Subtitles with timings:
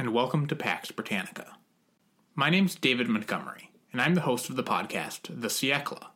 [0.00, 1.56] and welcome to Pax Britannica.
[2.36, 6.06] My name's David Montgomery, and I'm the host of the podcast, The Siècle.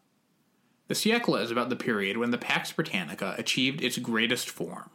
[0.86, 4.90] The Siècle is about the period when the Pax Britannica achieved its greatest form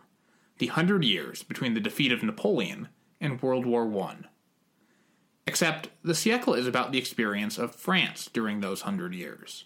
[0.60, 2.88] the hundred years between the defeat of Napoleon
[3.20, 4.16] and World War I.
[5.46, 9.66] Except, the Siècle is about the experience of France during those hundred years.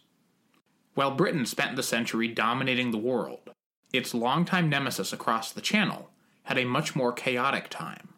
[0.96, 3.52] While Britain spent the century dominating the world,
[3.94, 6.10] its longtime nemesis across the Channel
[6.46, 8.11] had a much more chaotic time.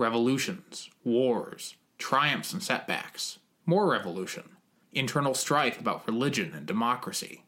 [0.00, 4.44] Revolutions, wars, triumphs and setbacks, more revolution,
[4.92, 7.44] internal strife about religion and democracy.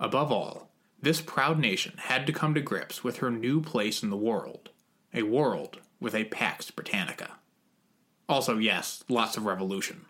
[0.00, 0.68] Above all,
[1.00, 4.70] this proud nation had to come to grips with her new place in the world,
[5.14, 7.38] a world with a Pax Britannica.
[8.28, 10.06] Also, yes, lots of revolution.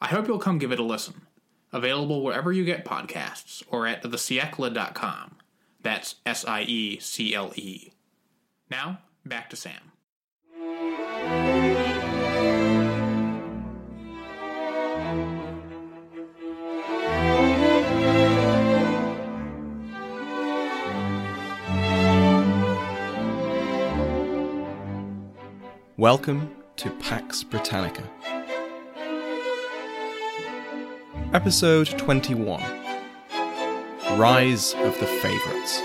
[0.00, 1.26] I hope you'll come give it a listen.
[1.74, 5.36] Available wherever you get podcasts or at thesiecle.com.
[5.82, 7.92] That's S I E C L E.
[8.70, 9.92] Now, back to Sam.
[25.98, 28.08] Welcome to Pax Britannica.
[31.32, 32.62] Episode 21
[34.16, 35.82] Rise of the Favourites.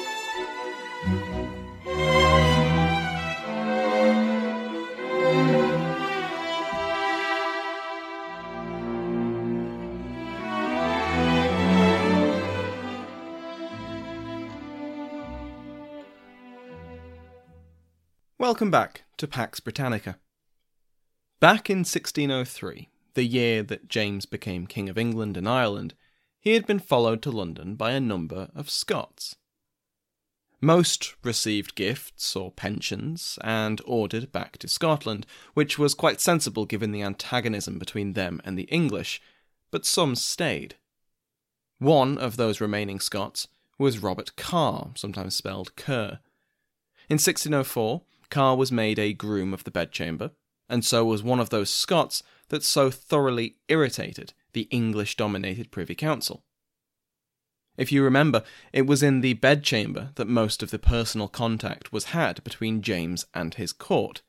[18.52, 20.18] Welcome back to Pax Britannica.
[21.40, 25.94] Back in 1603, the year that James became King of England and Ireland,
[26.38, 29.38] he had been followed to London by a number of Scots.
[30.60, 36.92] Most received gifts or pensions and ordered back to Scotland, which was quite sensible given
[36.92, 39.22] the antagonism between them and the English,
[39.72, 40.76] but some stayed.
[41.80, 43.48] One of those remaining Scots
[43.78, 46.20] was Robert Carr, sometimes spelled Kerr.
[47.08, 50.32] In 1604, Carr was made a groom of the bedchamber,
[50.68, 55.94] and so was one of those Scots that so thoroughly irritated the English dominated Privy
[55.94, 56.44] Council.
[57.78, 58.44] If you remember,
[58.74, 63.26] it was in the bedchamber that most of the personal contact was had between James
[63.34, 64.22] and his court.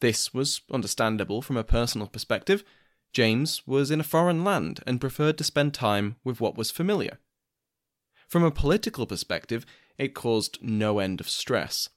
[0.00, 2.64] This was understandable from a personal perspective.
[3.12, 7.18] James was in a foreign land and preferred to spend time with what was familiar.
[8.28, 9.66] From a political perspective,
[9.98, 11.88] it caused no end of stress.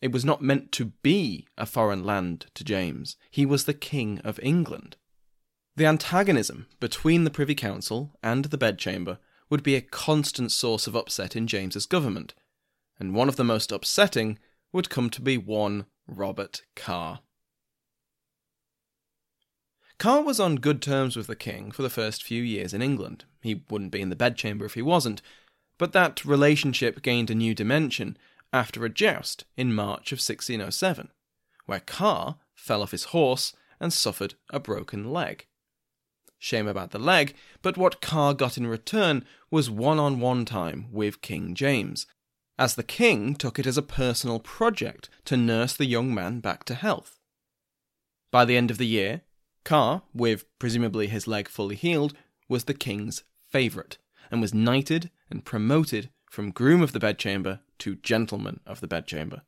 [0.00, 3.16] It was not meant to be a foreign land to James.
[3.30, 4.96] He was the King of England.
[5.76, 9.18] The antagonism between the Privy Council and the bedchamber
[9.50, 12.34] would be a constant source of upset in James's government,
[12.98, 14.38] and one of the most upsetting
[14.72, 17.20] would come to be one Robert Carr.
[19.98, 23.24] Carr was on good terms with the king for the first few years in England.
[23.42, 25.22] He wouldn't be in the bedchamber if he wasn't,
[25.76, 28.16] but that relationship gained a new dimension
[28.52, 31.10] after a joust in March of 1607,
[31.66, 35.46] where Carr fell off his horse and suffered a broken leg.
[36.38, 40.86] Shame about the leg, but what Carr got in return was one on one time
[40.92, 42.06] with King James,
[42.58, 46.64] as the king took it as a personal project to nurse the young man back
[46.64, 47.18] to health.
[48.30, 49.22] By the end of the year,
[49.64, 52.14] Carr, with presumably his leg fully healed,
[52.48, 53.98] was the king's favourite,
[54.30, 59.42] and was knighted and promoted from groom of the bedchamber to gentleman of the bedchamber.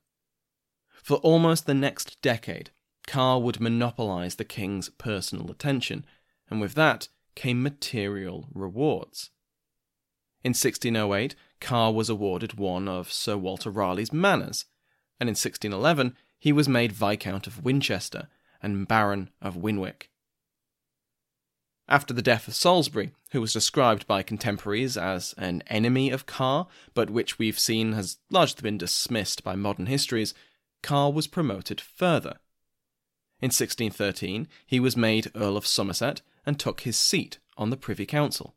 [1.03, 2.71] For almost the next decade,
[3.07, 6.05] Carr would monopolise the king's personal attention,
[6.49, 9.31] and with that came material rewards.
[10.43, 14.67] In 1608, Carr was awarded one of Sir Walter Raleigh's manors,
[15.19, 18.29] and in 1611 he was made Viscount of Winchester
[18.63, 20.10] and Baron of Winwick.
[21.91, 26.69] After the death of Salisbury, who was described by contemporaries as an enemy of Carr,
[26.95, 30.33] but which we've seen has largely been dismissed by modern histories,
[30.85, 32.39] Carr was promoted further.
[33.41, 38.07] In 1613, he was made Earl of Somerset and took his seat on the Privy
[38.07, 38.55] Council.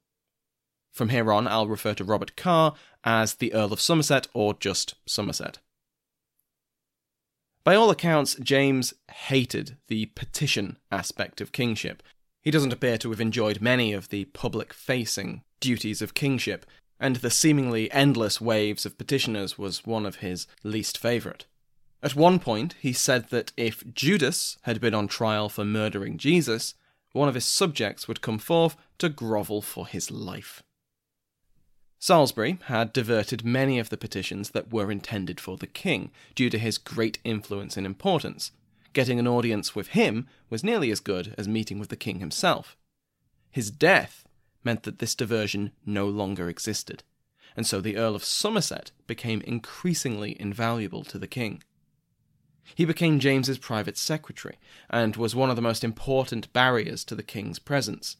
[0.91, 4.93] From here on, I'll refer to Robert Carr as the Earl of Somerset or just
[5.07, 5.57] Somerset.
[7.63, 12.03] By all accounts, James hated the petition aspect of kingship.
[12.43, 16.65] He doesn't appear to have enjoyed many of the public facing duties of kingship,
[16.99, 21.45] and the seemingly endless waves of petitioners was one of his least favourite.
[22.01, 26.75] At one point, he said that if Judas had been on trial for murdering Jesus,
[27.13, 30.63] one of his subjects would come forth to grovel for his life.
[31.97, 36.57] Salisbury had diverted many of the petitions that were intended for the king, due to
[36.57, 38.51] his great influence and importance.
[38.93, 42.77] Getting an audience with him was nearly as good as meeting with the king himself.
[43.49, 44.25] His death
[44.63, 47.03] meant that this diversion no longer existed,
[47.57, 51.63] and so the Earl of Somerset became increasingly invaluable to the king.
[52.75, 54.57] He became James's private secretary,
[54.89, 58.17] and was one of the most important barriers to the king's presence.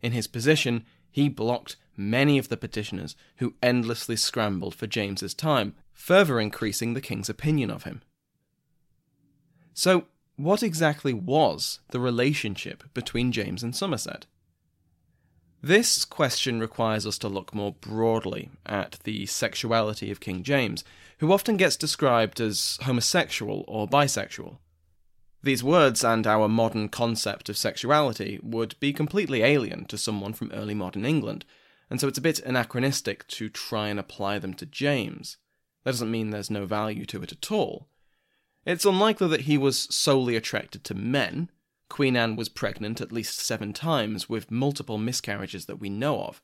[0.00, 5.74] In his position, he blocked many of the petitioners who endlessly scrambled for James's time,
[5.92, 8.02] further increasing the king's opinion of him.
[9.74, 10.06] So,
[10.42, 14.26] what exactly was the relationship between James and Somerset?
[15.62, 20.82] This question requires us to look more broadly at the sexuality of King James,
[21.18, 24.58] who often gets described as homosexual or bisexual.
[25.44, 30.50] These words and our modern concept of sexuality would be completely alien to someone from
[30.52, 31.44] early modern England,
[31.88, 35.36] and so it's a bit anachronistic to try and apply them to James.
[35.84, 37.86] That doesn't mean there's no value to it at all.
[38.64, 41.50] It's unlikely that he was solely attracted to men.
[41.88, 46.40] Queen Anne was pregnant at least seven times, with multiple miscarriages that we know of.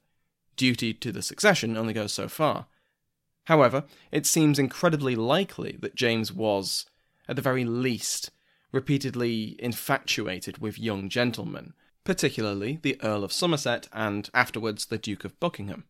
[0.57, 2.67] Duty to the succession only goes so far.
[3.45, 6.87] However, it seems incredibly likely that James was,
[7.29, 8.31] at the very least,
[8.73, 11.73] repeatedly infatuated with young gentlemen,
[12.05, 15.85] particularly the Earl of Somerset and afterwards the Duke of Buckingham.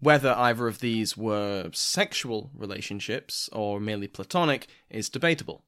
[0.00, 5.64] Whether either of these were sexual relationships or merely platonic is debatable.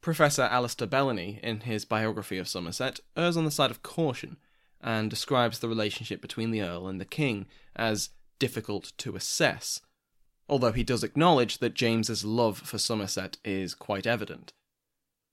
[0.00, 4.36] Professor Alastair Bellany, in his biography of Somerset, errs on the side of caution
[4.80, 9.80] and describes the relationship between the Earl and the King as difficult to assess,
[10.48, 14.52] although he does acknowledge that James's love for Somerset is quite evident.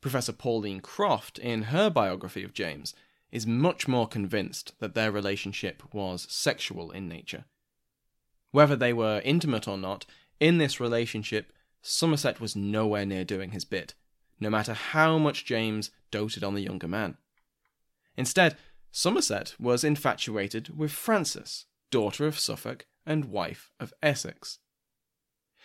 [0.02, 2.94] Professor Pauline Croft, in her biography of James,
[3.32, 7.46] is much more convinced that their relationship was sexual in nature.
[8.56, 10.06] Whether they were intimate or not,
[10.40, 13.96] in this relationship, Somerset was nowhere near doing his bit,
[14.40, 17.18] no matter how much James doted on the younger man.
[18.16, 18.56] Instead,
[18.94, 24.60] Somerset was infatuated with Frances, daughter of Suffolk and wife of Essex.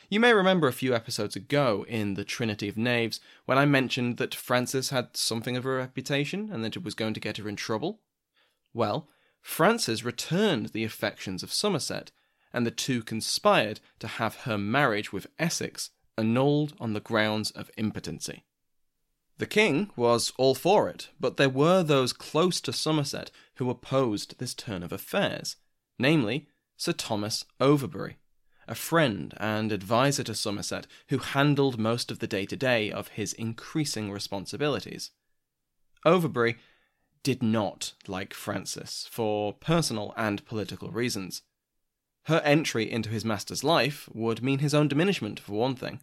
[0.08, 4.16] You may remember a few episodes ago in The Trinity of Knaves when I mentioned
[4.16, 7.48] that Frances had something of a reputation and that it was going to get her
[7.48, 8.00] in trouble.
[8.74, 9.08] Well,
[9.40, 12.10] Frances returned the affections of Somerset,
[12.52, 17.70] and the two conspired to have her marriage with Essex annulled on the grounds of
[17.76, 18.44] impotency.
[19.38, 24.38] The king was all for it, but there were those close to Somerset who opposed
[24.38, 25.56] this turn of affairs,
[25.98, 28.16] namely Sir Thomas Overbury
[28.70, 33.08] a friend and adviser to Somerset who handled most of the day to day of
[33.08, 35.10] his increasing responsibilities.
[36.04, 36.56] Overbury
[37.24, 41.42] did not like Frances for personal and political reasons.
[42.30, 46.00] Her entry into his master's life would mean his own diminishment, for one thing.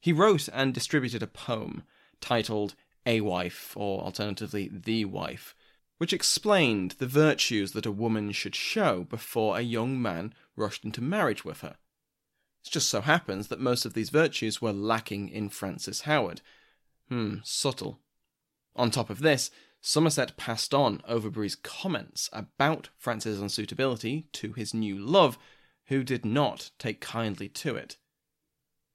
[0.00, 1.82] He wrote and distributed a poem
[2.22, 2.74] titled
[3.04, 5.54] A Wife, or alternatively The Wife,
[5.98, 11.02] which explained the virtues that a woman should show before a young man rushed into
[11.02, 11.76] marriage with her.
[12.64, 16.40] It just so happens that most of these virtues were lacking in Frances Howard.
[17.10, 18.00] Hmm, subtle.
[18.74, 19.50] On top of this,
[19.88, 25.38] Somerset passed on Overbury's comments about Frances' unsuitability to his new love,
[25.84, 27.96] who did not take kindly to it.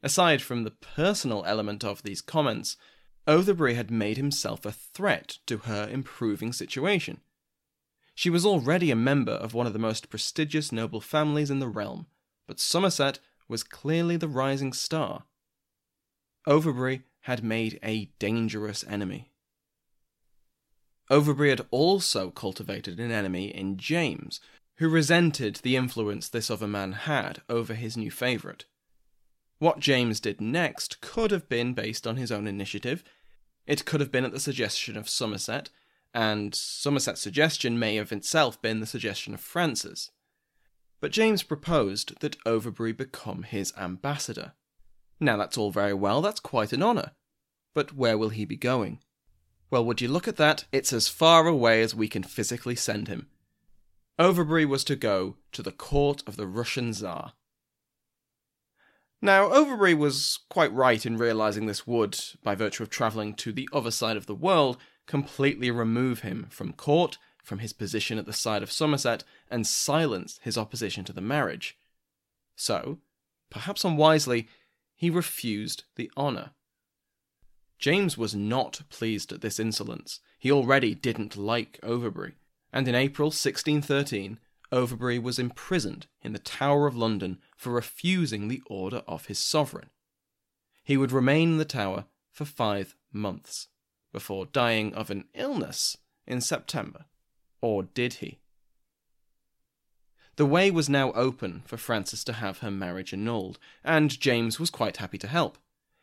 [0.04, 2.76] Aside from the personal element of these comments,
[3.26, 7.22] Overbury had made himself a threat to her improving situation.
[8.14, 11.70] She was already a member of one of the most prestigious noble families in the
[11.70, 12.08] realm,
[12.48, 15.24] but Somerset was clearly the rising star.
[16.46, 19.31] Overbury had made a dangerous enemy.
[21.12, 24.40] Overbury had also cultivated an enemy in James,
[24.78, 28.64] who resented the influence this other man had over his new favourite.
[29.60, 33.04] What James did next could have been based on his own initiative.
[33.68, 35.70] It could have been at the suggestion of Somerset,
[36.14, 40.12] and Somerset's suggestion may have itself been the suggestion of Frances.
[41.02, 44.54] But James proposed that Overbury become his ambassador.
[45.20, 47.12] Now that's all very well, that's quite an honour.
[47.74, 49.00] But where will he be going?
[49.72, 50.66] Well, would you look at that?
[50.74, 53.28] It's as far away as we can physically send him.
[54.20, 57.34] Overbury was to go to the court of the Russian Tsar.
[59.22, 63.70] Now, Overbury was quite right in realizing this would, by virtue of travelling to the
[63.72, 68.34] other side of the world, completely remove him from court, from his position at the
[68.34, 71.78] side of Somerset, and silence his opposition to the marriage.
[72.58, 73.00] So,
[73.50, 74.50] perhaps unwisely,
[74.96, 76.52] he refused the honour.
[77.82, 80.20] James was not pleased at this insolence.
[80.38, 82.36] He already didn't like Overbury,
[82.72, 84.38] and in April 1613
[84.72, 89.90] Overbury was imprisoned in the Tower of London for refusing the order of his sovereign.
[90.84, 93.68] He would remain in the Tower for five months
[94.14, 95.98] before dying of an illness
[96.28, 97.06] in September.
[97.62, 98.40] Or did he?
[100.36, 104.70] The way was now open for Frances to have her marriage annulled, and James was
[104.70, 105.58] quite happy to help.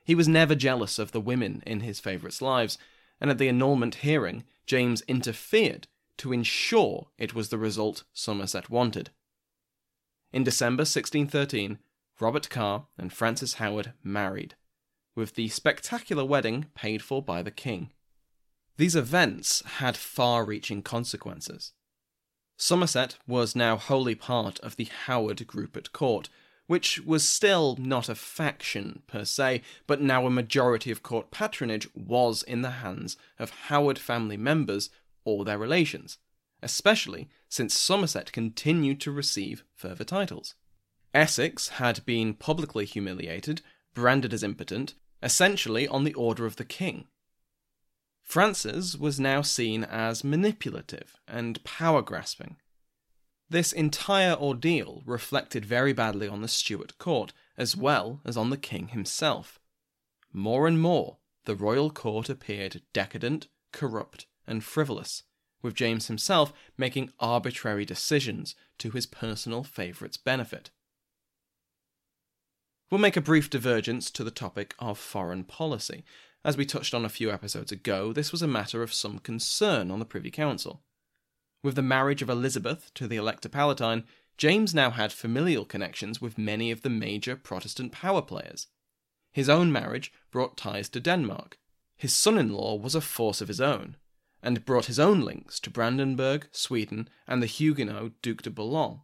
[0.09, 2.79] He was never jealous of the women in his favourites' lives,
[3.21, 5.87] and at the annulment hearing, James interfered
[6.17, 9.11] to ensure it was the result Somerset wanted.
[10.33, 11.79] In December 1613,
[12.21, 14.55] Robert Carr and Frances Howard married,
[15.15, 17.91] with the spectacular wedding paid for by the king.
[18.79, 21.73] These events had far reaching consequences.
[22.57, 26.31] Somerset was now wholly part of the Howard group at court,
[26.69, 31.89] which was still not a faction per se, but now a majority of court patronage
[31.95, 34.91] was in the hands of Howard family members
[35.25, 36.19] or their relations,
[36.63, 40.55] especially since Somerset continued to receive further titles.
[41.15, 43.63] Essex had been publicly humiliated,
[43.95, 47.07] branded as impotent, essentially on the order of the king.
[48.23, 52.57] Frances was now seen as manipulative and power grasping.
[53.51, 58.59] This entire ordeal reflected very badly on the Stuart court, as well as on the
[58.59, 59.59] king himself.
[60.33, 65.23] More and more, the royal court appeared decadent, corrupt, and frivolous,
[65.63, 70.71] with James himself making arbitrary decisions to his personal favourite's benefit.
[72.91, 76.05] We'll make a brief divergence to the topic of foreign policy.
[76.45, 79.91] As we touched on a few episodes ago, this was a matter of some concern
[79.91, 80.83] on the Privy Council.
[81.63, 84.05] With the marriage of Elizabeth to the Elector Palatine,
[84.37, 88.69] James now had familial connections with many of the major Protestant power players.
[89.33, 91.59] His own marriage brought ties to Denmark.
[91.97, 93.97] His son in law was a force of his own,
[94.41, 99.01] and brought his own links to Brandenburg, Sweden, and the Huguenot Duc de Bouillon.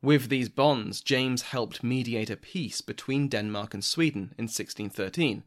[0.00, 5.42] With these bonds, James helped mediate a peace between Denmark and Sweden in 1613,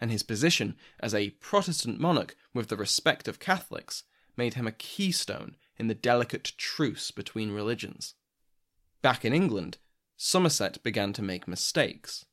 [0.00, 4.04] and his position as a Protestant monarch with the respect of Catholics
[4.36, 8.14] made him a keystone in the delicate truce between religions.
[9.02, 9.78] Back in England,
[10.16, 12.24] Somerset began to make mistakes.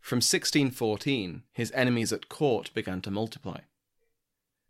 [0.00, 3.60] From 1614, his enemies at court began to multiply.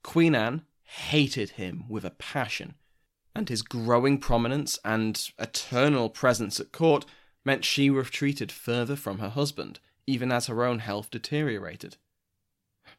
[0.02, 2.74] Queen Anne hated him with a passion,
[3.34, 7.04] and his growing prominence and eternal presence at court
[7.44, 11.96] meant she retreated further from her husband, even as her own health deteriorated.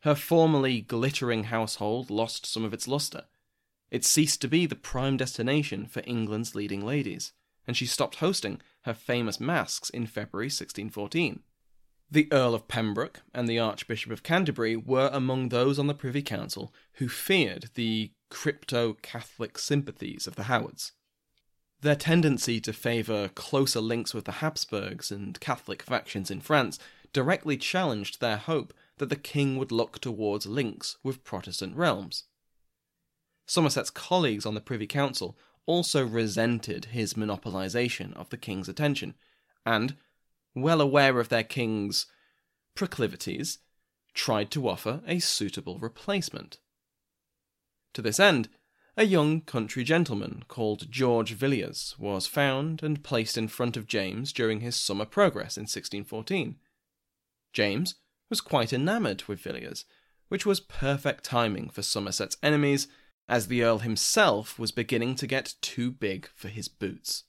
[0.01, 3.25] Her formerly glittering household lost some of its lustre.
[3.91, 7.33] It ceased to be the prime destination for England's leading ladies,
[7.65, 11.41] and she stopped hosting her famous masques in February 1614.
[12.11, 16.23] The Earl of Pembroke and the Archbishop of Canterbury were among those on the Privy
[16.23, 20.93] Council who feared the crypto Catholic sympathies of the Howards.
[21.81, 26.79] Their tendency to favour closer links with the Habsburgs and Catholic factions in France
[27.13, 32.25] directly challenged their hope that the king would look towards links with Protestant realms.
[33.49, 39.15] Somerset's colleagues on the Privy Council also resented his monopolisation of the king's attention,
[39.65, 39.95] and,
[40.53, 42.05] well aware of their king's
[42.75, 43.57] proclivities,
[44.13, 46.59] tried to offer a suitable replacement.
[47.93, 48.49] To this end,
[48.95, 54.31] a young country gentleman called George Villiers was found and placed in front of James
[54.31, 56.57] during his summer progress in 1614.
[57.51, 57.95] James
[58.29, 59.85] was quite enamoured with Villiers,
[60.27, 62.87] which was perfect timing for Somerset's enemies,
[63.29, 67.23] as the Earl himself was beginning to get too big for his boots.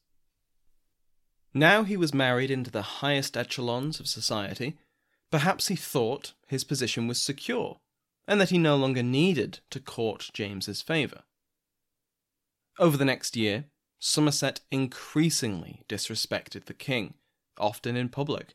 [1.53, 4.79] Now he was married into the highest echelons of society,
[5.31, 7.81] perhaps he thought his position was secure,
[8.27, 11.23] and that he no longer needed to court James's favour.
[12.79, 13.67] Over the next year,
[13.99, 17.15] Somerset increasingly disrespected the king,
[17.59, 18.55] often in public.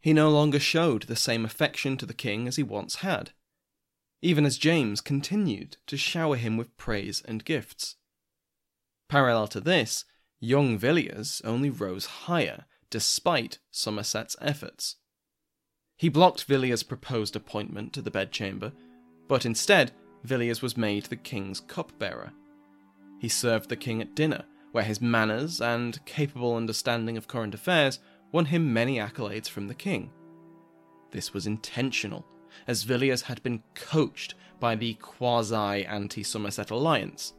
[0.00, 3.32] he no longer showed the same affection to the king as he once had,
[4.26, 7.94] even as James continued to shower him with praise and gifts.
[9.08, 10.04] Parallel to this,
[10.40, 14.96] young Villiers only rose higher despite Somerset's efforts.
[15.96, 18.72] He blocked Villiers' proposed appointment to the bedchamber,
[19.28, 19.92] but instead,
[20.24, 22.32] Villiers was made the king's cupbearer.
[23.20, 28.00] He served the king at dinner, where his manners and capable understanding of current affairs
[28.32, 30.10] won him many accolades from the king.
[31.12, 32.26] This was intentional,
[32.66, 37.34] as Villiers had been coached by the quasi anti Somerset alliance.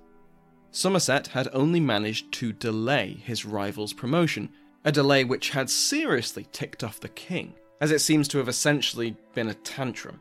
[0.72, 4.50] Somerset had only managed to delay his rival's promotion,
[4.86, 9.16] a delay which had seriously ticked off the king as it seems to have essentially
[9.34, 10.20] been a tantrum.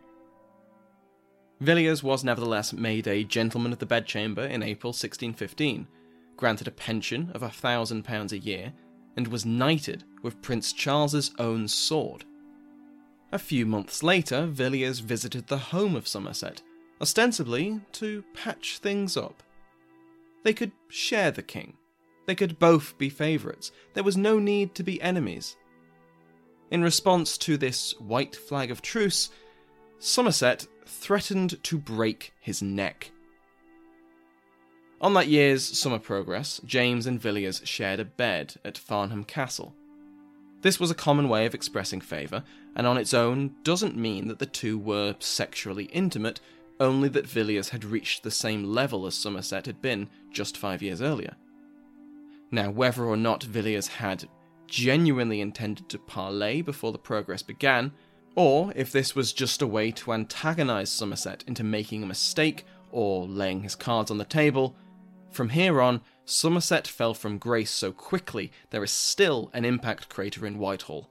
[1.61, 5.87] Villiers was nevertheless made a gentleman of the bedchamber in April 1615,
[6.37, 8.73] granted a pension of a thousand pounds a year,
[9.17, 12.25] and was knighted with Prince Charles's own sword.
[13.33, 16.63] A few months later, Villiers visited the home of Somerset,
[17.01, 19.43] ostensibly to patch things up.
[20.45, 21.75] They could share the king.
[22.27, 23.73] They could both be favourites.
[23.95, 25.57] There was no need to be enemies.
[26.71, 29.31] In response to this white flag of truce,
[29.99, 33.11] Somerset threatened to break his neck.
[35.01, 39.75] On that year's summer progress, James and Villiers shared a bed at Farnham Castle.
[40.67, 42.43] This was a common way of expressing favour,
[42.75, 46.41] and on its own doesn't mean that the two were sexually intimate,
[46.81, 51.01] only that Villiers had reached the same level as Somerset had been just five years
[51.01, 51.37] earlier.
[52.51, 54.29] Now, whether or not Villiers had
[54.67, 57.93] genuinely intended to parley before the progress began,
[58.35, 63.25] or if this was just a way to antagonise Somerset into making a mistake or
[63.29, 64.75] laying his cards on the table.
[65.37, 70.47] From here on, Somerset fell from grace so quickly there is still an impact crater
[70.47, 71.11] in Whitehall.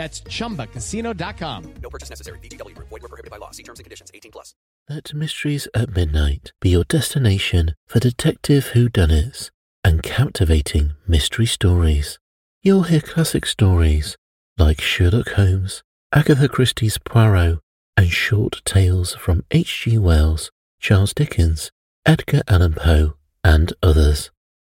[0.00, 1.74] That's ChumbaCasino.com.
[1.82, 2.38] No purchase necessary.
[2.38, 2.88] VGW Group.
[2.88, 3.50] Void were prohibited by law.
[3.50, 4.10] See terms and conditions.
[4.14, 4.54] 18 plus.
[4.88, 9.50] Let Mysteries at Midnight be your destination for detective whodunits
[9.84, 12.18] and captivating mystery stories.
[12.62, 14.16] You'll hear classic stories
[14.56, 15.82] like Sherlock Holmes,
[16.14, 17.58] Agatha Christie's Poirot,
[17.94, 19.98] and short tales from H.G.
[19.98, 21.70] Wells, Charles Dickens,
[22.06, 24.30] Edgar Allan Poe, and others.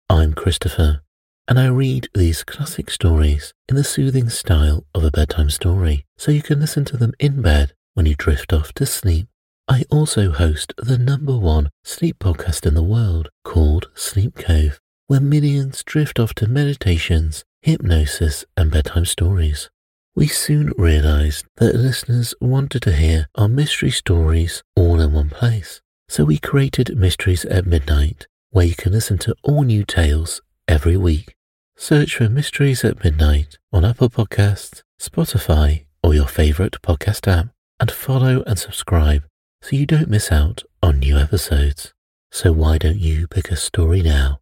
[0.08, 1.02] I'm Christopher
[1.48, 6.32] and I read these classic stories in the soothing style of a bedtime story so
[6.32, 9.28] you can listen to them in bed when you drift off to sleep.
[9.68, 15.20] I also host the number one sleep podcast in the world called Sleep Cove, where
[15.20, 19.70] millions drift off to meditations, hypnosis, and bedtime stories.
[20.16, 25.82] We soon realized that listeners wanted to hear our mystery stories all in one place.
[26.08, 30.98] So we created Mysteries at Midnight, where you can listen to all new tales every
[30.98, 31.35] week.
[31.78, 37.48] Search for Mysteries at Midnight on Apple Podcasts, Spotify, or your favorite podcast app,
[37.82, 39.24] and follow and subscribe
[39.62, 41.94] so you don't miss out on new episodes.
[42.32, 44.40] So why don't you pick a story now?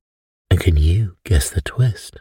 [0.52, 2.18] And can you guess the twist?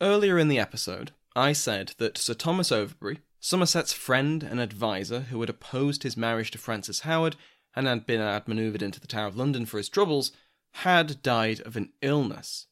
[0.00, 5.40] Earlier in the episode, I said that Sir Thomas Overbury, Somerset's friend and adviser who
[5.40, 7.34] had opposed his marriage to Frances Howard
[7.74, 10.30] and had been outmaneuvered into the Tower of London for his troubles,
[10.74, 12.68] had died of an illness.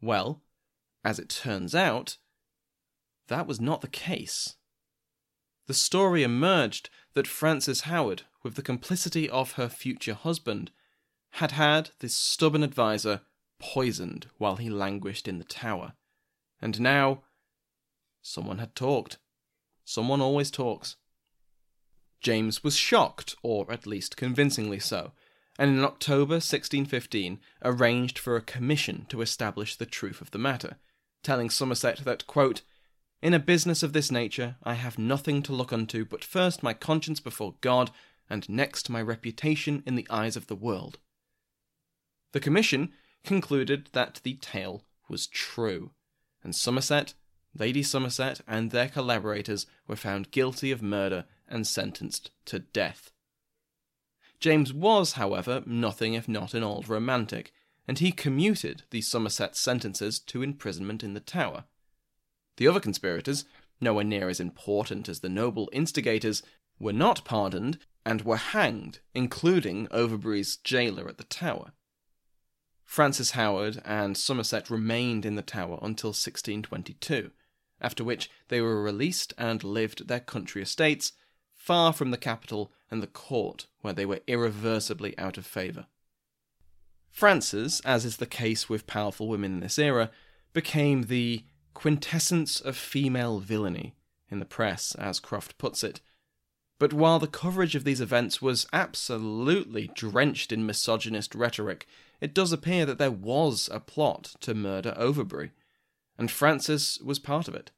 [0.00, 0.42] Well,
[1.04, 2.18] as it turns out,
[3.28, 4.56] that was not the case.
[5.66, 10.70] The story emerged that Frances Howard, with the complicity of her future husband,
[11.30, 13.22] had had this stubborn adviser
[13.58, 15.94] poisoned while he languished in the tower.
[16.60, 17.24] And now,
[18.22, 19.18] someone had talked.
[19.84, 20.96] Someone always talks.
[22.20, 25.12] James was shocked, or at least convincingly so,
[25.58, 30.76] and in October 1615 arranged for a commission to establish the truth of the matter,
[31.22, 32.62] telling Somerset that, quote,
[33.22, 36.74] In a business of this nature, I have nothing to look unto but first my
[36.74, 37.90] conscience before God,
[38.28, 40.98] and next my reputation in the eyes of the world.
[42.32, 42.92] The commission
[43.24, 45.92] concluded that the tale was true,
[46.42, 47.14] and Somerset,
[47.58, 53.12] Lady Somerset, and their collaborators were found guilty of murder and sentenced to death.
[54.40, 57.52] James was, however, nothing if not an old romantic,
[57.88, 61.64] and he commuted the Somerset sentences to imprisonment in the Tower.
[62.56, 63.44] The other conspirators,
[63.80, 66.42] nowhere near as important as the noble instigators,
[66.78, 71.72] were not pardoned and were hanged, including Overbury's jailer at the Tower.
[72.84, 77.32] Frances Howard and Somerset remained in the Tower until 1622,
[77.80, 81.12] after which they were released and lived their country estates,
[81.66, 85.86] far from the capital and the court, where they were irreversibly out of favour.
[87.10, 90.12] Frances, as is the case with powerful women in this era,
[90.52, 93.96] became the quintessence of female villainy
[94.30, 96.00] in the press, as Croft puts it.
[96.78, 101.88] But while the coverage of these events was absolutely drenched in misogynist rhetoric,
[102.20, 105.50] it does appear that there was a plot to murder Overbury,
[106.16, 107.72] and Frances was part of it.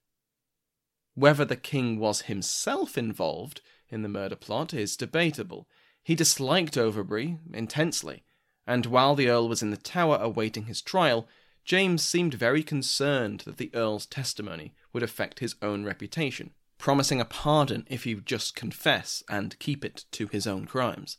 [1.14, 5.68] Whether the king was himself involved in the murder plot is debatable.
[6.03, 8.24] He disliked Overbury intensely,
[8.66, 11.29] and while the Earl was in the Tower awaiting his trial,
[11.64, 17.24] James seemed very concerned that the Earl's testimony would affect his own reputation, promising a
[17.24, 21.18] pardon if he would just confess and keep it to his own crimes.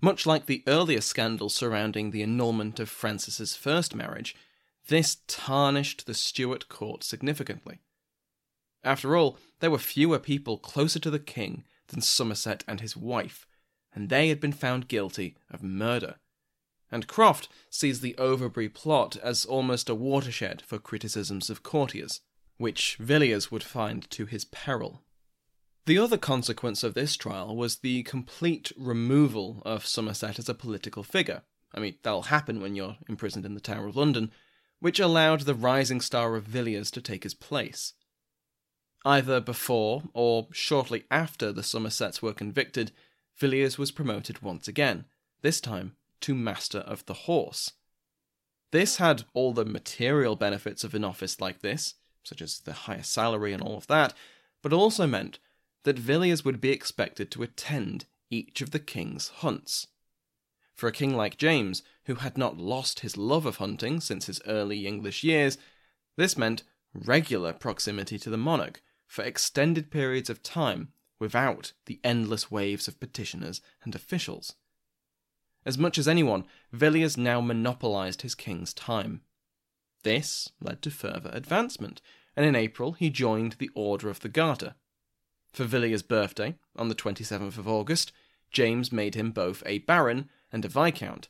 [0.00, 4.34] Much like the earlier scandal surrounding the annulment of Frances's first marriage,
[4.88, 7.80] this tarnished the Stuart court significantly.
[8.84, 13.46] After all, there were fewer people closer to the king than Somerset and his wife,
[13.94, 16.16] and they had been found guilty of murder.
[16.90, 22.20] And Croft sees the Overbury plot as almost a watershed for criticisms of courtiers,
[22.58, 25.02] which Villiers would find to his peril.
[25.86, 31.02] The other consequence of this trial was the complete removal of Somerset as a political
[31.02, 31.42] figure.
[31.74, 34.30] I mean, that'll happen when you're imprisoned in the Tower of London,
[34.78, 37.94] which allowed the rising star of Villiers to take his place.
[39.04, 42.92] Either before or shortly after the Somersets were convicted,
[43.36, 45.06] Villiers was promoted once again,
[45.40, 47.72] this time to Master of the Horse.
[48.70, 53.02] This had all the material benefits of an office like this, such as the higher
[53.02, 54.14] salary and all of that,
[54.62, 55.40] but also meant
[55.82, 59.88] that Villiers would be expected to attend each of the king's hunts.
[60.74, 64.40] For a king like James, who had not lost his love of hunting since his
[64.46, 65.58] early English years,
[66.16, 66.62] this meant
[66.94, 68.80] regular proximity to the monarch
[69.12, 74.54] for extended periods of time without the endless waves of petitioners and officials.
[75.66, 79.20] As much as anyone, Villiers now monopolised his king's time.
[80.02, 82.00] This led to further advancement,
[82.34, 84.76] and in April he joined the Order of the Garter.
[85.52, 88.12] For Villiers' birthday, on the 27th of August,
[88.50, 91.28] James made him both a baron and a viscount.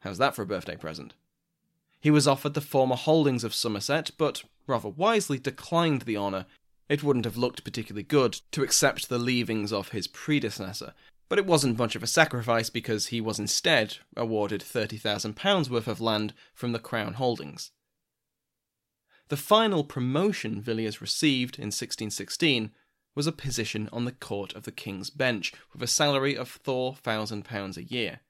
[0.00, 1.14] How's that for a birthday present?
[2.00, 6.46] He was offered the former holdings of Somerset, but rather wisely declined the honour
[6.88, 10.94] it wouldn't have looked particularly good to accept the leavings of his predecessor,
[11.28, 16.00] but it wasn't much of a sacrifice because he was instead awarded £30,000 worth of
[16.00, 17.70] land from the Crown holdings.
[19.28, 22.70] The final promotion Villiers received in 1616
[23.14, 27.76] was a position on the Court of the King's Bench with a salary of £4,000
[27.76, 28.20] a year.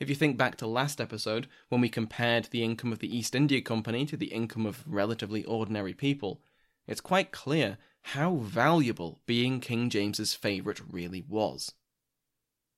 [0.00, 3.34] If you think back to last episode, when we compared the income of the East
[3.34, 6.40] India Company to the income of relatively ordinary people,
[6.88, 11.72] it's quite clear how valuable being King James's favourite really was.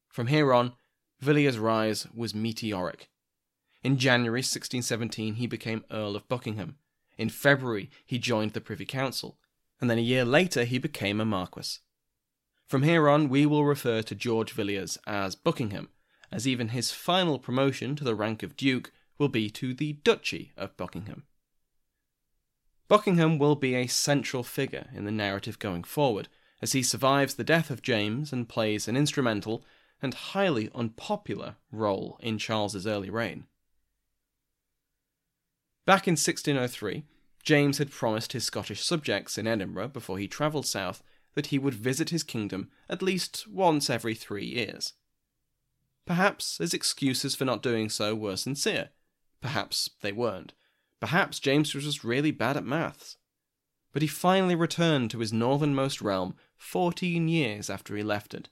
[0.08, 0.72] From here on,
[1.20, 3.08] Villiers' rise was meteoric.
[3.82, 6.76] In January 1617, he became Earl of Buckingham.
[7.16, 9.38] In February, he joined the Privy Council,
[9.80, 11.80] and then a year later, he became a Marquess.
[12.66, 15.88] From here on, we will refer to George Villiers as Buckingham,
[16.32, 20.52] as even his final promotion to the rank of Duke will be to the Duchy
[20.56, 21.24] of Buckingham.
[22.90, 26.26] Buckingham will be a central figure in the narrative going forward,
[26.60, 29.64] as he survives the death of James and plays an instrumental
[30.02, 33.46] and highly unpopular role in Charles's early reign.
[35.86, 37.04] Back in 1603,
[37.44, 41.00] James had promised his Scottish subjects in Edinburgh before he travelled south
[41.34, 44.94] that he would visit his kingdom at least once every three years.
[46.06, 48.88] Perhaps his excuses for not doing so were sincere,
[49.40, 50.54] perhaps they weren't.
[51.00, 53.16] Perhaps James was just really bad at maths.
[53.92, 58.50] But he finally returned to his northernmost realm 14 years after he left it.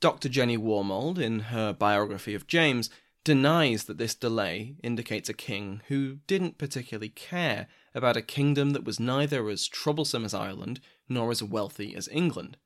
[0.00, 0.28] Dr.
[0.28, 2.88] Jenny Wormald, in her biography of James,
[3.24, 8.84] denies that this delay indicates a king who didn't particularly care about a kingdom that
[8.84, 12.56] was neither as troublesome as Ireland nor as wealthy as England.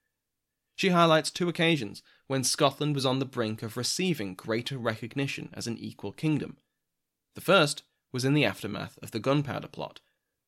[0.77, 5.67] She highlights two occasions when Scotland was on the brink of receiving greater recognition as
[5.67, 6.59] an equal kingdom.
[7.35, 10.01] The first was in the aftermath of the gunpowder plot,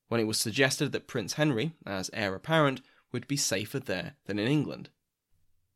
[0.08, 4.38] when it was suggested that Prince Henry, as heir apparent, would be safer there than
[4.38, 4.90] in England.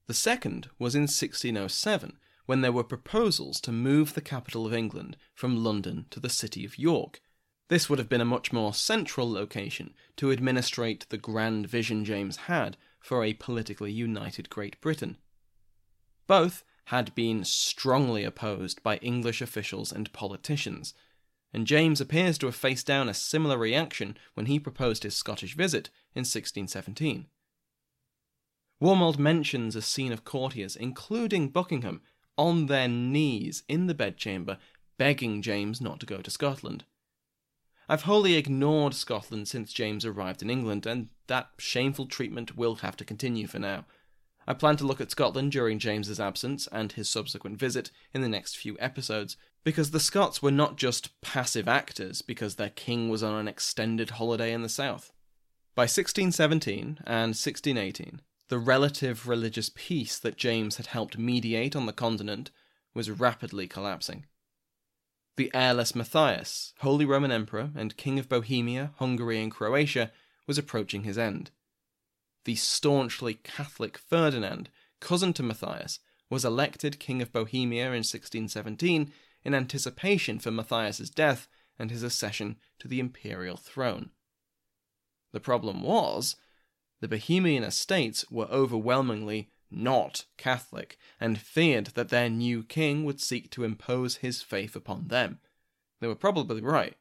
[0.07, 5.17] The second was in 1607, when there were proposals to move the capital of England
[5.35, 7.21] from London to the city of York,
[7.69, 12.37] This would have been a much more central location to administrate the grand vision James
[12.37, 15.19] had for a politically united Great Britain.
[16.27, 20.95] Both had been strongly opposed by English officials and politicians,
[21.53, 25.57] and James appears to have faced down a similar reaction when he proposed his Scottish
[25.57, 27.27] visit in 1617.
[28.83, 32.01] Wormald mentions a scene of courtiers, including Buckingham,
[32.37, 34.59] on their knees in the bedchamber,
[34.99, 36.85] begging James not to go to Scotland.
[37.89, 42.97] I've wholly ignored Scotland since James arrived in England, and that shameful treatment will have
[42.99, 43.87] to continue for now.
[44.47, 48.29] I plan to look at Scotland during James's absence and his subsequent visit in the
[48.29, 53.23] next few episodes, because the Scots were not just passive actors because their king was
[53.23, 55.13] on an extended holiday in the south.
[55.75, 61.93] By 1617 and 1618, the relative religious peace that James had helped mediate on the
[61.93, 62.51] continent
[62.95, 64.27] was rapidly collapsing.
[65.37, 70.11] The heirless Matthias, Holy Roman Emperor and King of Bohemia, Hungary, and Croatia,
[70.49, 71.51] was approaching his end.
[72.45, 79.13] The staunchly Catholic Ferdinand, cousin to Matthias, was elected King of Bohemia in 1617
[79.49, 84.11] in anticipation for Matthias's death and his accession to the imperial throne.
[85.33, 86.37] The problem was,
[87.01, 93.51] the Bohemian estates were overwhelmingly not Catholic, and feared that their new king would seek
[93.51, 95.41] to impose his faith upon them.
[96.01, 96.97] They were probably right.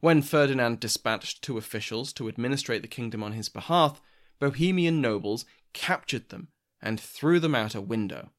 [0.00, 4.00] When Ferdinand dispatched two officials to administrate the kingdom on his behalf,
[4.38, 6.48] Bohemian nobles captured them
[6.82, 8.30] and threw them out a window.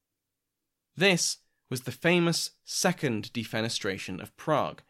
[0.95, 1.37] This
[1.69, 4.81] was the famous Second Defenestration of Prague,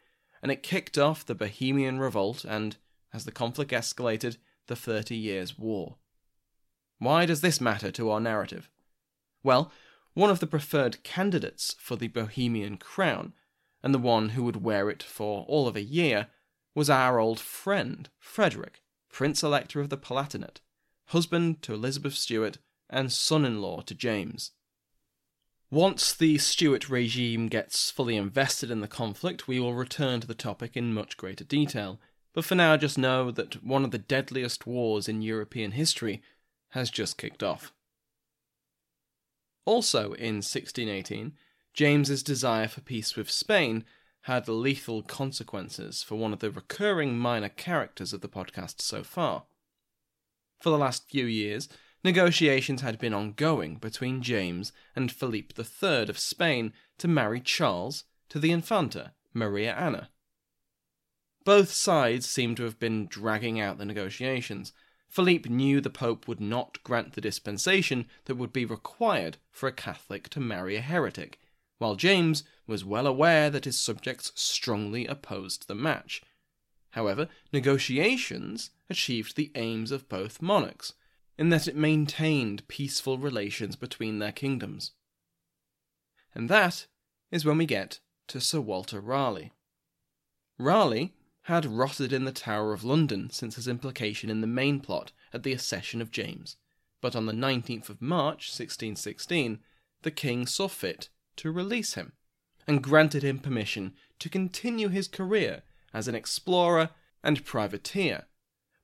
[0.42, 2.78] and it kicked off the Bohemian Revolt and,
[3.14, 5.96] as the conflict escalated, the Thirty Years' War.
[7.00, 8.70] Why does this matter to our narrative?
[9.44, 9.72] Well,
[10.14, 13.34] one of the preferred candidates for the Bohemian crown,
[13.84, 16.28] and the one who would wear it for all of a year,
[16.74, 20.60] was our old friend, Frederick, Prince Elector of the Palatinate,
[21.08, 22.58] husband to Elizabeth Stuart,
[22.90, 24.52] and son in law to James.
[25.76, 30.34] Once the Stuart regime gets fully invested in the conflict, we will return to the
[30.34, 32.00] topic in much greater detail,
[32.32, 36.24] but for now just know that one of the deadliest wars in European history
[36.70, 37.74] has just kicked off.
[39.66, 41.34] Also in 1618,
[41.74, 43.84] James's desire for peace with Spain
[44.22, 49.44] had lethal consequences for one of the recurring minor characters of the podcast so far.
[50.62, 51.68] For the last few years,
[52.06, 58.38] negotiations had been ongoing between James and Philippe III of Spain to marry Charles to
[58.38, 60.10] the Infanta, Maria Anna.
[61.44, 64.72] Both sides seem to have been dragging out the negotiations,
[65.10, 69.72] Philippe knew the Pope would not grant the dispensation that would be required for a
[69.72, 71.40] Catholic to marry a heretic,
[71.80, 76.22] while James was well aware that his subjects strongly opposed the match.
[76.92, 80.94] However, negotiations achieved the aims of both monarchs,
[81.38, 84.92] in that it maintained peaceful relations between their kingdoms.
[86.34, 86.88] And that
[87.32, 89.52] is when we get to Sir Walter Raleigh.
[90.58, 95.12] Raleigh had rotted in the Tower of London since his implication in the main plot
[95.34, 96.58] at the accession of James,
[97.02, 99.60] but on the 19th of March 1616
[100.02, 102.14] the king saw fit to release him,
[102.68, 106.90] and granted him permission to continue his career as an explorer
[107.24, 108.26] and privateer.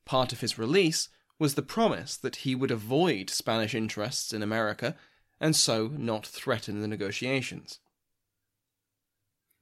[0.06, 1.10] Part of his release
[1.41, 4.95] was the promise that he would avoid Spanish interests in America
[5.39, 7.80] and so not threaten the negotiations.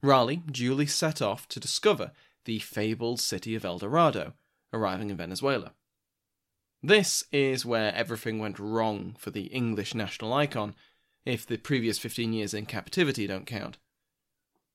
[0.02, 2.12] Raleigh duly set off to discover
[2.44, 4.34] the fabled city of El Dorado,
[4.74, 5.72] arriving in Venezuela.
[6.82, 10.74] This is where everything went wrong for the English national icon,
[11.24, 13.78] if the previous 15 years in captivity don't count.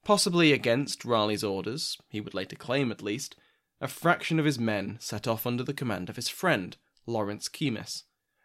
[0.04, 3.36] Possibly against Raleigh's orders, he would later claim at least,
[3.80, 8.04] a fraction of his men set off under the command of his friend, Lawrence Keymis,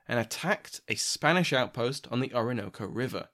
[0.09, 3.29] and attacked a Spanish outpost on the Orinoco River.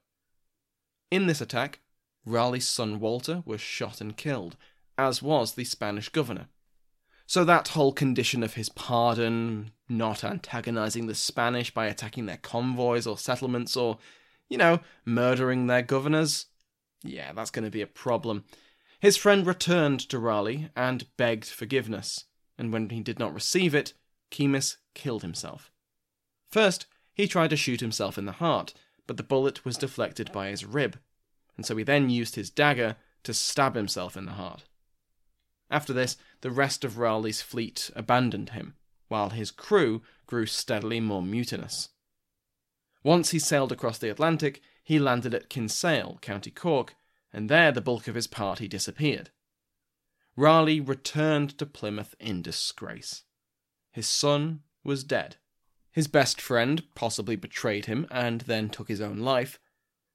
[1.09, 1.79] In this attack,
[2.25, 4.57] Raleigh's son Walter was shot and killed,
[4.97, 6.47] as was the Spanish governor.
[7.25, 13.05] So that whole condition of his pardon, not antagonizing the Spanish by attacking their convoys
[13.05, 13.97] or settlements or,
[14.49, 16.45] you know, murdering their governors,
[17.03, 18.45] yeah, that's going to be a problem.
[18.99, 22.25] His friend returned to Raleigh and begged forgiveness,
[22.57, 23.93] and when he did not receive it,
[24.31, 25.71] Keymis killed himself.
[26.49, 28.73] First, he tried to shoot himself in the heart,
[29.05, 30.99] but the bullet was deflected by his rib,
[31.55, 34.65] and so he then used his dagger to stab himself in the heart.
[35.69, 38.75] After this, the rest of Raleigh's fleet abandoned him,
[39.07, 41.89] while his crew grew steadily more mutinous.
[43.03, 46.95] Once he sailed across the Atlantic, he landed at Kinsale, County Cork,
[47.33, 49.31] and there the bulk of his party disappeared.
[50.35, 53.23] Raleigh returned to Plymouth in disgrace.
[53.97, 55.37] His son was dead.
[55.91, 59.57] His best friend possibly betrayed him and then took his own life.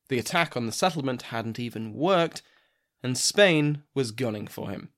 [0.07, 2.43] The attack on the settlement hadn't even worked,
[3.03, 4.91] and Spain was gunning for him.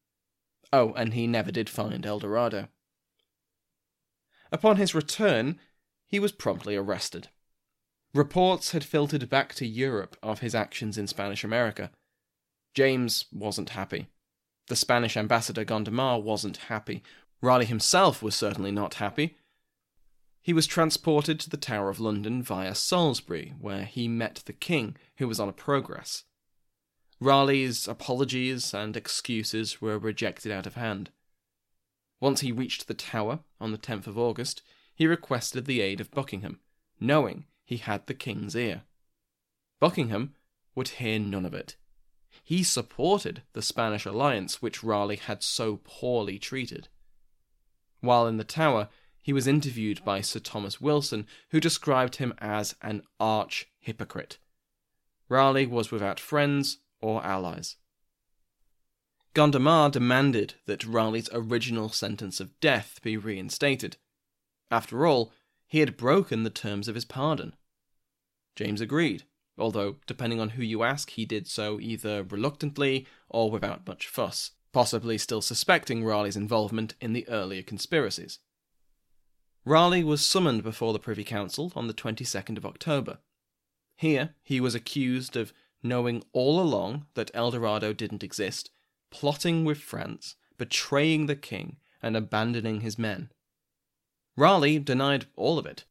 [0.70, 2.68] Oh, and he never did find El Dorado.
[4.53, 5.59] Upon his return,
[6.05, 7.29] he was promptly arrested.
[8.12, 11.90] Reports had filtered back to Europe of his actions in Spanish America.
[12.75, 14.09] James wasn't happy.
[14.66, 17.03] The Spanish ambassador Gondomar wasn't happy.
[17.40, 19.37] Raleigh himself was certainly not happy.
[20.40, 24.97] He was transported to the Tower of London via Salisbury, where he met the king,
[25.16, 26.25] who was on a progress.
[27.20, 31.11] Raleigh's apologies and excuses were rejected out of hand.
[32.20, 34.62] Once he reached the Tower on the 10th of August,
[34.94, 36.61] he requested the aid of Buckingham,
[37.01, 38.83] knowing he had the king's ear.
[39.81, 40.35] Buckingham
[40.75, 41.77] would hear none of it.
[42.42, 46.88] He supported the Spanish alliance which Raleigh had so poorly treated.
[48.05, 48.88] While in the Tower,
[49.23, 54.37] he was interviewed by Sir Thomas Wilson, who described him as an arch hypocrite.
[55.31, 57.77] Raleigh was without friends or allies.
[59.33, 63.97] Gondomar demanded that Raleigh's original sentence of death be reinstated.
[64.71, 65.33] After all,
[65.67, 67.57] he had broken the terms of his pardon.
[68.55, 69.25] James agreed,
[69.57, 74.51] although, depending on who you ask, he did so either reluctantly or without much fuss,
[74.75, 78.41] possibly still suspecting Raleigh's involvement in the earlier conspiracies.
[79.65, 83.19] Raleigh was summoned before the Privy Council on the 22nd of October.
[83.97, 88.71] Here, he was accused of knowing all along that El Dorado didn't exist,
[89.11, 93.31] plotting with France, betraying the king, and abandoning his men.
[94.37, 95.85] Raleigh denied all of it,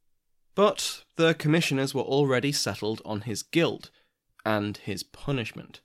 [0.54, 3.90] but the commissioners were already settled on his guilt
[4.44, 5.80] and his punishment.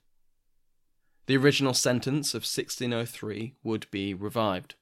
[1.30, 4.74] The original sentence of 1603 would be revived.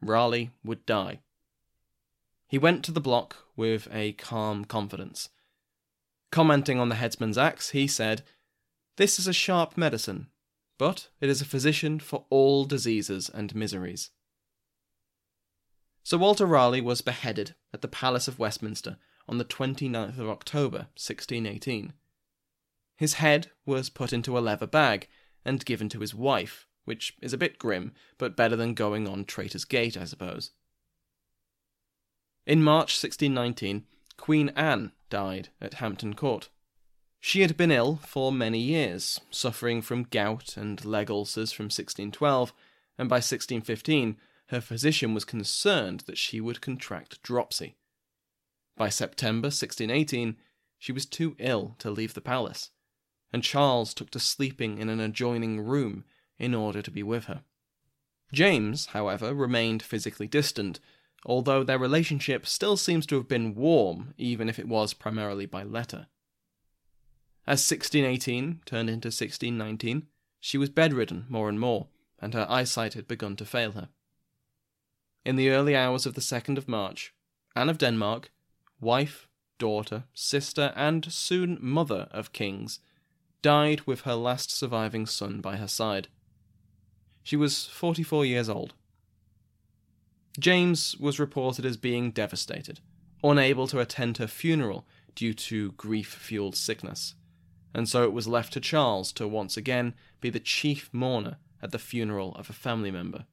[0.00, 1.20] Raleigh would die.
[2.48, 5.28] He went to the block with a calm confidence.
[6.30, 8.22] Commenting on the headsman's axe, he said,
[8.96, 10.28] This is a sharp medicine,
[10.78, 14.08] but it is a physician for all diseases and miseries.
[16.02, 18.96] Sir Walter Raleigh was beheaded at the Palace of Westminster
[19.28, 21.92] on the 29th of October, 1618.
[22.96, 25.08] His head was put into a leather bag
[25.44, 29.24] and given to his wife, which is a bit grim, but better than going on
[29.24, 30.50] Traitor's Gate, I suppose.
[32.46, 33.84] In March 1619,
[34.16, 36.50] Queen Anne died at Hampton Court.
[37.20, 42.52] She had been ill for many years, suffering from gout and leg ulcers from 1612,
[42.98, 44.16] and by 1615
[44.48, 47.76] her physician was concerned that she would contract dropsy.
[48.76, 50.36] By September 1618,
[50.78, 52.70] she was too ill to leave the palace,
[53.34, 56.04] and Charles took to sleeping in an adjoining room
[56.38, 57.42] in order to be with her.
[58.32, 60.78] James, however, remained physically distant,
[61.26, 65.64] although their relationship still seems to have been warm, even if it was primarily by
[65.64, 66.06] letter.
[67.44, 70.06] As 1618 turned into 1619,
[70.38, 71.88] she was bedridden more and more,
[72.20, 73.88] and her eyesight had begun to fail her.
[75.24, 77.12] In the early hours of the 2nd of March,
[77.56, 78.30] Anne of Denmark
[78.80, 79.26] wife,
[79.58, 82.78] daughter, sister, and soon mother of kings,
[83.44, 86.08] died with her last surviving son by her side.
[87.22, 88.72] She was 44 years old.
[90.40, 92.80] James was reported as being devastated,
[93.22, 97.16] unable to attend her funeral due to grief fueled sickness,
[97.74, 101.70] and so it was left to Charles to once again be the chief mourner at
[101.70, 103.26] the funeral of a family member.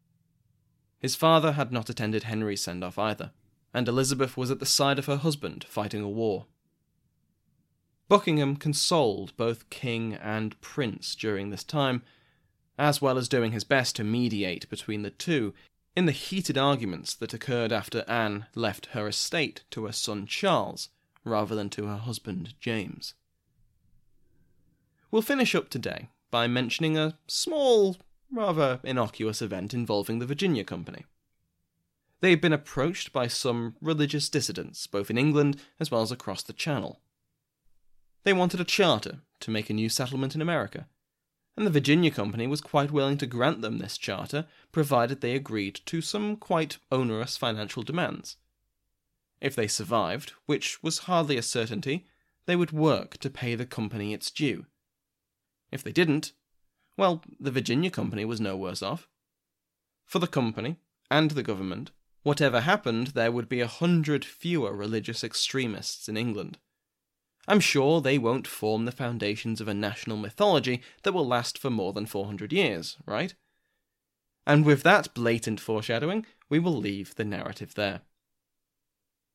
[1.00, 3.32] His father had not attended Henry's send off either,
[3.74, 6.48] and Elizabeth was at the side of her husband fighting a war.
[8.12, 12.04] Buckingham consoled both king and prince during this time,
[12.78, 15.54] as well as doing his best to mediate between the two
[15.96, 20.90] in the heated arguments that occurred after Anne left her estate to her son Charles
[21.24, 23.14] rather than to her husband James.
[25.10, 27.96] We'll finish up today by mentioning a small,
[28.30, 31.06] rather innocuous event involving the Virginia Company.
[32.20, 36.44] They had been approached by some religious dissidents, both in England as well as across
[36.44, 37.00] the Channel.
[38.24, 40.88] They wanted a charter to make a new settlement in America,
[41.58, 45.82] and the Virginia Company was quite willing to grant them this charter, provided they agreed
[45.86, 48.38] to some quite onerous financial demands.
[49.40, 52.06] If they survived, which was hardly a certainty,
[52.46, 54.66] they would work to pay the company its due.
[55.72, 56.34] If they didn't,
[56.98, 59.08] well, the Virginia Company was no worse off.
[60.06, 60.78] For the company
[61.10, 61.92] and the government,
[62.24, 66.60] Whatever happened, there would be a hundred fewer religious extremists in England.
[67.48, 71.70] I'm sure they won't form the foundations of a national mythology that will last for
[71.70, 73.34] more than 400 years, right?
[74.46, 78.02] And with that blatant foreshadowing, we will leave the narrative there.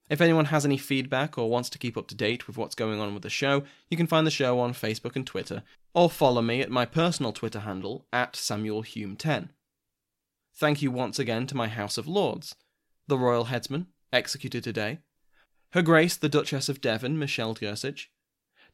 [0.09, 3.01] If anyone has any feedback or wants to keep up to date with what's going
[3.01, 6.43] on with the show, you can find the show on Facebook and Twitter, or follow
[6.43, 9.49] me at my personal Twitter handle at SamuelHume10.
[10.55, 12.55] Thank you once again to my House of Lords,
[13.09, 15.01] the Royal Headsman, executed today,
[15.71, 18.07] Her Grace the Duchess of Devon, Michelle Gersich,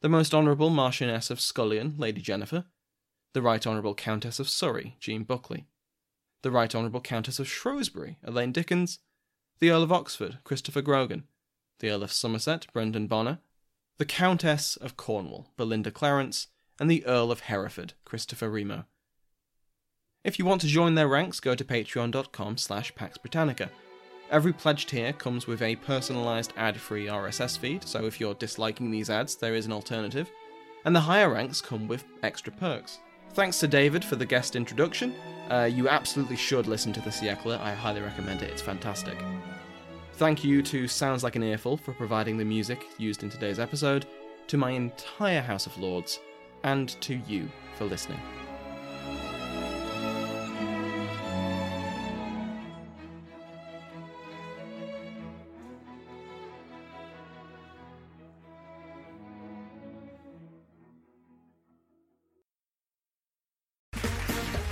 [0.01, 2.65] the Most Honourable Marchioness of Scullion, Lady Jennifer,
[3.33, 5.65] the Right Honourable Countess of Surrey, Jean Buckley,
[6.43, 8.99] the Right Honourable Countess of Shrewsbury, Elaine Dickens,
[9.59, 11.23] the Earl of Oxford, Christopher Grogan,
[11.79, 13.39] the Earl of Somerset, Brendan Bonner,
[13.97, 16.47] the Countess of Cornwall, Belinda Clarence,
[16.79, 18.85] and the Earl of Hereford, Christopher Remo.
[20.23, 23.69] If you want to join their ranks, go to patreon.com slash Pax Britannica.
[24.31, 29.09] Every pledged tier comes with a personalised ad-free RSS feed, so if you're disliking these
[29.09, 30.31] ads, there is an alternative.
[30.85, 32.99] And the higher ranks come with extra perks.
[33.33, 35.15] Thanks to David for the guest introduction.
[35.49, 37.59] Uh, you absolutely should listen to the Siècle.
[37.59, 38.51] I highly recommend it.
[38.51, 39.17] It's fantastic.
[40.13, 44.05] Thank you to Sounds Like an Earful for providing the music used in today's episode,
[44.47, 46.19] to my entire House of Lords,
[46.63, 48.19] and to you for listening.